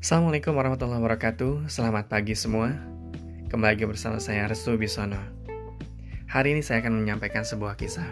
[0.00, 1.68] Assalamualaikum warahmatullahi wabarakatuh.
[1.68, 2.72] Selamat pagi semua.
[3.52, 5.20] Kembali lagi bersama saya Restu Bisono.
[6.24, 8.08] Hari ini saya akan menyampaikan sebuah kisah.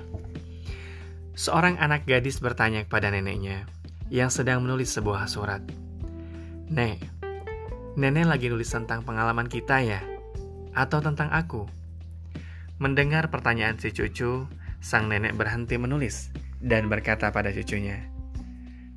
[1.33, 3.65] Seorang anak gadis bertanya kepada neneknya
[4.13, 5.65] Yang sedang menulis sebuah surat.
[6.69, 7.01] Nek,
[7.97, 10.05] nenek lagi nulis tentang pengalaman kita ya?
[10.77, 11.65] Atau tentang aku?
[12.77, 14.45] Mendengar pertanyaan si cucu
[14.85, 18.13] Sang nenek berhenti menulis Dan berkata pada cucunya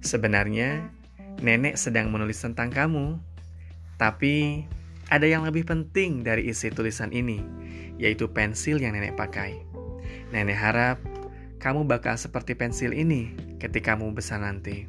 [0.04, 1.00] Sebenarnya
[1.42, 3.18] nenek sedang menulis tentang kamu.
[3.98, 4.66] Tapi
[5.10, 7.42] ada yang lebih penting dari isi tulisan ini,
[7.98, 9.62] yaitu pensil yang nenek pakai.
[10.32, 10.98] Nenek harap
[11.62, 14.88] kamu bakal seperti pensil ini ketika kamu besar nanti.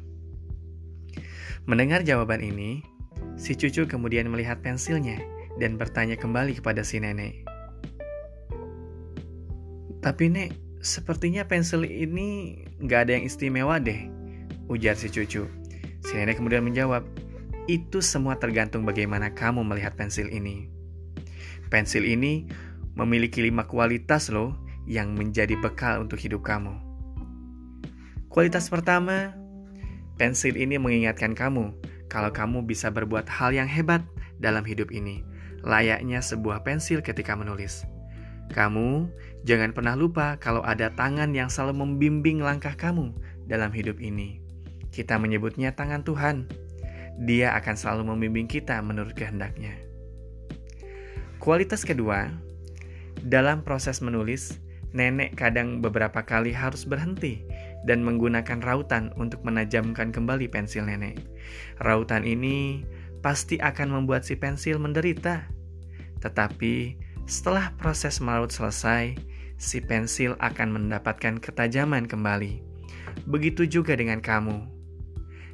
[1.69, 2.81] Mendengar jawaban ini,
[3.37, 5.21] si cucu kemudian melihat pensilnya
[5.61, 7.45] dan bertanya kembali kepada si nenek.
[10.03, 10.51] Tapi nek,
[10.83, 14.11] sepertinya pensil ini gak ada yang istimewa deh,
[14.67, 15.62] ujar si cucu.
[16.03, 17.07] Si nenek kemudian menjawab,
[17.71, 20.67] itu semua tergantung bagaimana kamu melihat pensil ini.
[21.71, 22.45] Pensil ini
[22.93, 26.75] memiliki lima kualitas loh yang menjadi bekal untuk hidup kamu.
[28.27, 29.31] Kualitas pertama,
[30.19, 31.71] pensil ini mengingatkan kamu
[32.11, 34.03] kalau kamu bisa berbuat hal yang hebat
[34.43, 35.23] dalam hidup ini,
[35.63, 37.87] layaknya sebuah pensil ketika menulis.
[38.51, 39.07] Kamu
[39.47, 43.15] jangan pernah lupa kalau ada tangan yang selalu membimbing langkah kamu
[43.47, 44.42] dalam hidup ini.
[44.93, 46.45] Kita menyebutnya tangan Tuhan.
[47.25, 49.73] Dia akan selalu membimbing kita menurut kehendaknya.
[51.41, 52.29] Kualitas kedua,
[53.25, 54.61] dalam proses menulis,
[54.93, 57.43] nenek kadang beberapa kali harus berhenti
[57.83, 61.19] dan menggunakan rautan untuk menajamkan kembali pensil nenek.
[61.81, 62.85] Rautan ini
[63.25, 65.49] pasti akan membuat si pensil menderita.
[66.21, 66.95] Tetapi
[67.25, 69.17] setelah proses meraut selesai,
[69.59, 72.63] si pensil akan mendapatkan ketajaman kembali.
[73.27, 74.82] Begitu juga dengan kamu.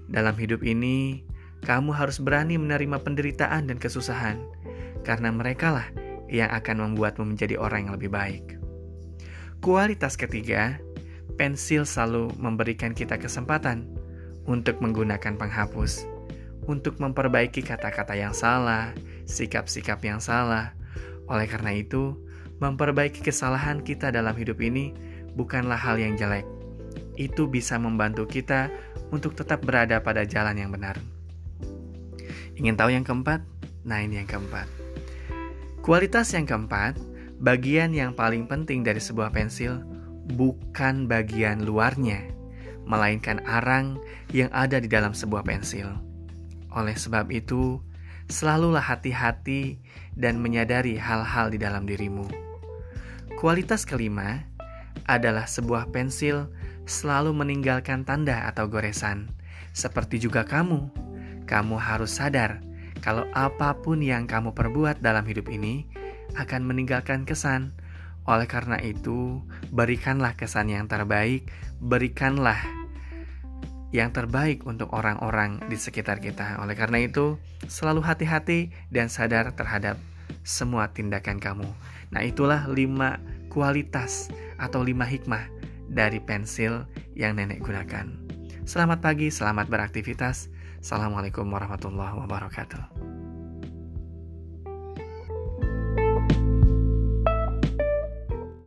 [0.10, 1.22] Dalam hidup ini,
[1.62, 4.42] kamu harus berani menerima penderitaan dan kesusahan,
[5.06, 5.86] karena merekalah
[6.26, 8.58] yang akan membuatmu menjadi orang yang lebih baik.
[9.62, 10.82] Kualitas ketiga,
[11.38, 13.86] pensil selalu memberikan kita kesempatan
[14.50, 16.10] untuk menggunakan penghapus,
[16.66, 18.92] untuk memperbaiki kata-kata yang salah,
[19.30, 20.74] sikap-sikap yang salah.
[21.30, 22.18] Oleh karena itu,
[22.58, 24.90] memperbaiki kesalahan kita dalam hidup ini
[25.38, 26.50] bukanlah hal yang jelek.
[27.20, 28.72] Itu bisa membantu kita
[29.10, 30.98] untuk tetap berada pada jalan yang benar.
[32.60, 33.42] Ingin tahu yang keempat?
[33.88, 34.68] Nah, ini yang keempat.
[35.80, 37.00] Kualitas yang keempat,
[37.40, 39.80] bagian yang paling penting dari sebuah pensil
[40.36, 42.22] bukan bagian luarnya,
[42.86, 43.98] melainkan arang
[44.30, 45.90] yang ada di dalam sebuah pensil.
[46.76, 47.82] Oleh sebab itu,
[48.30, 49.82] selalulah hati-hati
[50.14, 52.30] dan menyadari hal-hal di dalam dirimu.
[53.40, 54.46] Kualitas kelima
[55.10, 56.52] adalah sebuah pensil
[56.90, 59.30] selalu meninggalkan tanda atau goresan.
[59.78, 60.90] Seperti juga kamu,
[61.46, 62.66] kamu harus sadar
[63.00, 65.88] kalau apa pun yang kamu perbuat dalam hidup ini
[66.36, 67.72] akan meninggalkan kesan.
[68.28, 69.42] Oleh karena itu,
[69.72, 71.48] berikanlah kesan yang terbaik,
[71.80, 72.60] berikanlah
[73.90, 76.62] yang terbaik untuk orang-orang di sekitar kita.
[76.62, 79.98] Oleh karena itu, selalu hati-hati dan sadar terhadap
[80.46, 81.70] semua tindakan kamu.
[82.14, 83.18] Nah, itulah lima
[83.50, 84.30] kualitas
[84.62, 85.59] atau lima hikmah
[85.90, 86.86] dari pensil
[87.18, 88.08] yang nenek gunakan.
[88.64, 90.54] Selamat pagi, selamat beraktivitas.
[90.80, 92.99] Assalamualaikum warahmatullahi wabarakatuh.